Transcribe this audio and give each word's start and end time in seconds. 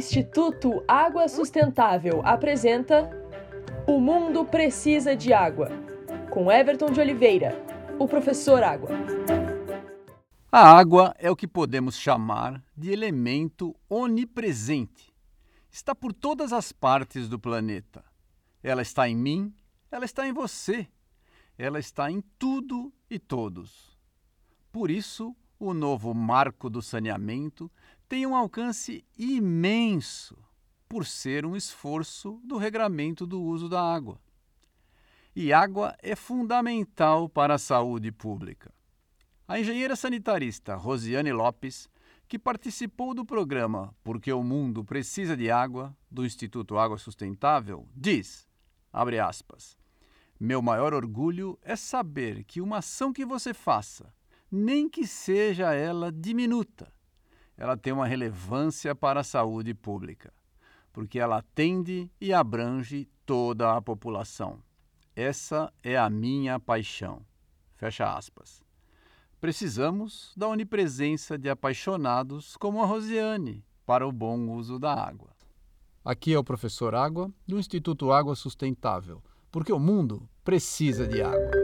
Instituto 0.00 0.82
Água 0.88 1.28
Sustentável 1.28 2.22
apresenta 2.24 3.10
O 3.86 4.00
Mundo 4.00 4.46
Precisa 4.46 5.14
de 5.14 5.30
Água, 5.30 5.68
com 6.30 6.50
Everton 6.50 6.90
de 6.90 6.98
Oliveira, 6.98 7.62
o 7.98 8.08
professor 8.08 8.62
Água. 8.62 8.88
A 10.50 10.78
água 10.78 11.14
é 11.18 11.30
o 11.30 11.36
que 11.36 11.46
podemos 11.46 11.98
chamar 11.98 12.64
de 12.74 12.90
elemento 12.90 13.76
onipresente. 13.90 15.12
Está 15.70 15.94
por 15.94 16.14
todas 16.14 16.50
as 16.50 16.72
partes 16.72 17.28
do 17.28 17.38
planeta. 17.38 18.02
Ela 18.62 18.80
está 18.80 19.06
em 19.06 19.14
mim, 19.14 19.54
ela 19.90 20.06
está 20.06 20.26
em 20.26 20.32
você, 20.32 20.88
ela 21.58 21.78
está 21.78 22.10
em 22.10 22.22
tudo 22.38 22.90
e 23.10 23.18
todos. 23.18 23.98
Por 24.72 24.90
isso, 24.90 25.36
o 25.60 25.74
novo 25.74 26.14
marco 26.14 26.70
do 26.70 26.80
saneamento 26.80 27.70
tem 28.08 28.26
um 28.26 28.34
alcance 28.34 29.04
imenso, 29.16 30.36
por 30.88 31.06
ser 31.06 31.46
um 31.46 31.54
esforço 31.54 32.40
do 32.42 32.56
regramento 32.56 33.24
do 33.26 33.40
uso 33.40 33.68
da 33.68 33.80
água. 33.80 34.18
E 35.36 35.52
água 35.52 35.94
é 36.02 36.16
fundamental 36.16 37.28
para 37.28 37.54
a 37.54 37.58
saúde 37.58 38.10
pública. 38.10 38.72
A 39.46 39.60
engenheira 39.60 39.94
sanitarista 39.94 40.74
Rosiane 40.74 41.30
Lopes, 41.30 41.88
que 42.26 42.38
participou 42.38 43.14
do 43.14 43.24
programa 43.24 43.94
Porque 44.02 44.32
o 44.32 44.42
Mundo 44.42 44.84
Precisa 44.84 45.36
de 45.36 45.50
Água, 45.50 45.96
do 46.10 46.24
Instituto 46.24 46.78
Água 46.78 46.98
Sustentável, 46.98 47.86
diz, 47.94 48.48
abre 48.92 49.20
aspas, 49.20 49.76
meu 50.38 50.62
maior 50.62 50.94
orgulho 50.94 51.58
é 51.62 51.76
saber 51.76 52.44
que 52.44 52.60
uma 52.60 52.78
ação 52.78 53.12
que 53.12 53.24
você 53.24 53.52
faça, 53.52 54.12
nem 54.50 54.88
que 54.88 55.06
seja 55.06 55.72
ela 55.72 56.10
diminuta, 56.10 56.92
ela 57.56 57.76
tem 57.76 57.92
uma 57.92 58.06
relevância 58.06 58.94
para 58.94 59.20
a 59.20 59.24
saúde 59.24 59.74
pública, 59.74 60.32
porque 60.92 61.18
ela 61.18 61.38
atende 61.38 62.10
e 62.20 62.32
abrange 62.32 63.08
toda 63.24 63.76
a 63.76 63.82
população. 63.82 64.62
Essa 65.14 65.72
é 65.82 65.96
a 65.96 66.08
minha 66.08 66.58
paixão. 66.58 67.22
Fecha 67.76 68.12
aspas. 68.12 68.62
Precisamos 69.40 70.32
da 70.36 70.48
onipresença 70.48 71.38
de 71.38 71.48
apaixonados 71.48 72.56
como 72.56 72.82
a 72.82 72.86
Rosiane 72.86 73.64
para 73.86 74.06
o 74.06 74.12
bom 74.12 74.50
uso 74.50 74.78
da 74.78 74.94
água. 74.94 75.30
Aqui 76.04 76.32
é 76.32 76.38
o 76.38 76.44
professor 76.44 76.94
Água, 76.94 77.30
do 77.46 77.58
Instituto 77.58 78.10
Água 78.10 78.34
Sustentável, 78.34 79.22
porque 79.50 79.72
o 79.72 79.78
mundo 79.78 80.28
precisa 80.42 81.06
de 81.06 81.22
água. 81.22 81.59